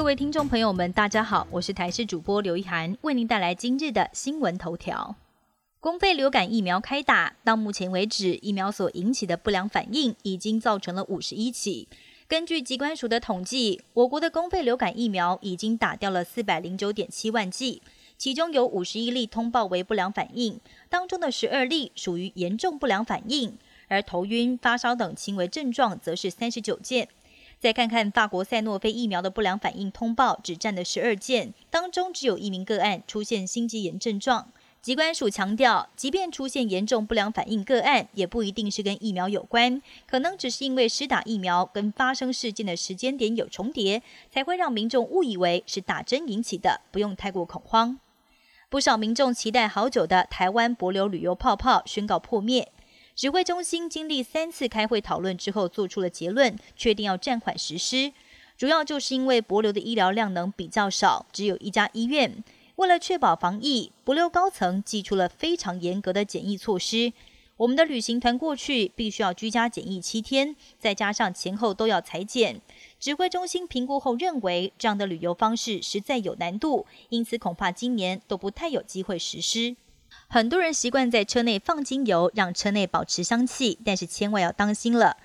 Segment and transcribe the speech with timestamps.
[0.00, 5.14] 各位听众朋友们，大家好，我是台视主播刘一涵，为您带来今日的新闻头条。
[5.78, 11.86] 公费流感疫苗开打，到目前为止，疫苗所引起的不良反应已经造成了五十一起。
[12.26, 17.82] 根据机关署的统计，我国的公费流感疫苗已经打掉了四百零九点七万剂，
[18.16, 20.58] 其中有五十一例通报为不良反应，
[20.88, 23.58] 当中的十二例属于严重不良反应，
[23.88, 27.06] 而头晕、发烧等轻微症状则是三十九件。
[27.60, 34.50] 再看看法国赛诺菲疫苗的不良反应通报，只占了十二件，当中只有一名个案出现心肌炎症状。
[34.80, 44.02] 疾管署强调，即便出现严重不良反应个案，也不一定是跟疫苗有关，可能只是因为施打疫苗跟发生事件的时间点有重叠，
[44.32, 47.98] 才会让民众误以为是打针引起的，不用太过恐慌。
[48.70, 52.72] 不少民众期待好久的台湾博流旅游泡泡宣告破灭。
[53.14, 58.12] 指挥中心经历三次开会讨论之后，做出了结论，确定要暂缓实施。
[58.56, 62.42] 主要就是因为博流的医疗量能比较少，只有一家医院。
[62.76, 67.12] 为了确保防疫，博流高层寄出了非常严格的检疫措施。
[67.58, 72.58] 我们的旅行团过去必须要居家检疫七天，再加上前后都要裁剪。
[72.98, 79.76] 指挥中心评估后认为，这样的旅游方式实在有难度，因此恐怕今年都不太有机会实施。
[80.32, 85.16] 很多人习惯在车内放精油，让车内保持香气，但是千万要当心了。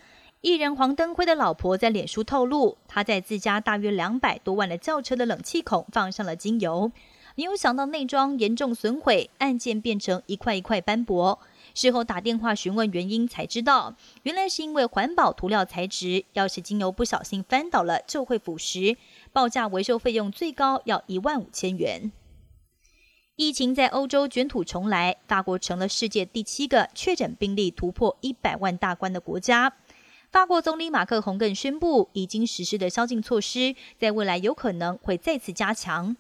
[0.42, 6.92] 艺人黄登辉的老婆在脸书透露，他在自家大约两百多万的轿车的冷气孔放上了精油，
[7.36, 11.40] 没有想到内装严重损毁，按键变成一块一块斑驳。
[11.76, 18.98] 事后打电话询问原因，才知道原来是因为环保涂料材质，要是精油不小心翻倒了就会腐蚀，
[19.32, 22.12] 报价维修费用最高要一万五千元。
[23.38, 29.74] 疫情在欧洲卷土重来，法国成了世界第七个确诊病例突破一百万大关的国家。
[30.32, 36.16] 法国总理马克宏更宣布，已经实施的宵禁措施，在未来有可能会再次加强。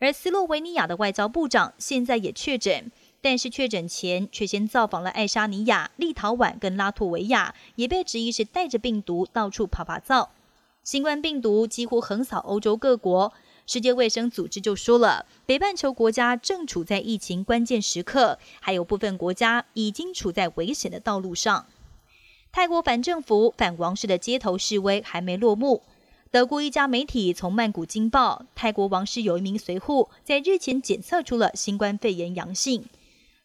[0.00, 2.92] 而斯洛维尼亚的外交部长现在也确诊，
[3.22, 10.32] 但是确诊前却先造访了爱沙尼亚、立陶宛跟拉脱维亚，也被质疑是带着病毒到处跑跑造。
[10.84, 13.32] 新冠病毒几乎横扫欧洲各国。
[13.66, 21.66] 世界卫生组织就说了，北半球国家正处在疫情关键时刻，还有部分国家已经处在危险的道路上。
[22.52, 25.82] 泰国反政府、反王室的街头示威还没落幕。
[26.32, 32.84] 德国一家媒体从曼谷惊报，泰国王室有一名随护在日前检测出了新冠肺炎阳性。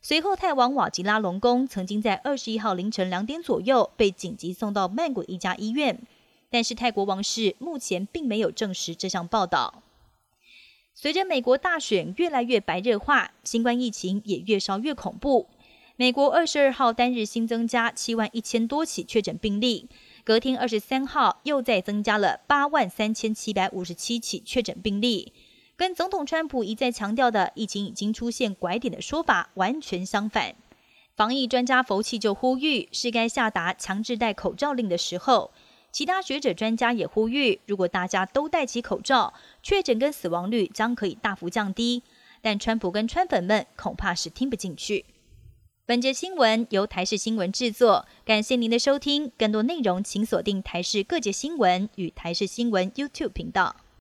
[0.01, 5.99] 随后，泰王瓦吉拉隆功曾经在二十一号凌晨两点左右被紧急送到曼谷一家医院，
[6.51, 9.81] 但是泰国王室目前并没有证实这项报道。
[10.97, 15.49] 随着美国大选越来越白热化，新冠疫情也越烧越恐怖。
[15.97, 19.89] 美国二十二号单日新增加七万一千多起确诊病例，
[20.23, 25.33] 隔天二十三号又再增加了八万三千七百五十七起确诊病例，
[25.75, 30.55] 跟总统川普一再强调的疫情已经出现拐点的说法完全相反。
[31.13, 35.51] 防疫专家佛气就呼吁，是该下达强制戴口罩令的时候。
[35.95, 39.33] 其他学者专家也呼吁，如果大家都戴起口罩，
[39.63, 42.03] 确诊跟死亡率将可以大幅降低。
[42.41, 45.05] 但川普跟川粉们恐怕是听不进去。
[45.85, 49.31] 本节新闻由台视新闻制作，感谢您的收听。
[49.37, 53.77] 更多内容请锁定台视各界新闻与台视新闻 YouTube 频道。